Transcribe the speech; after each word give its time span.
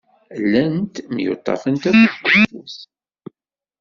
Llant 0.41 0.93
myuṭṭafent 1.13 1.83
afus 1.89 2.13
deg 2.23 2.35
ufus. 2.59 2.77